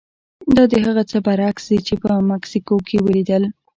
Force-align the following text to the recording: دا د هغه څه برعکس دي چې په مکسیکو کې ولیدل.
دا 0.55 0.63
د 0.71 0.73
هغه 0.85 1.03
څه 1.11 1.17
برعکس 1.25 1.63
دي 1.69 1.79
چې 1.87 1.93
په 2.03 2.09
مکسیکو 2.31 2.75
کې 2.87 2.97
ولیدل. 3.05 3.43